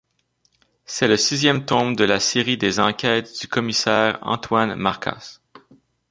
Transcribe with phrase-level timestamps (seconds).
[0.87, 5.37] C'est le sixième tome de la série des enquêtes du commissaire Antoine Marcas.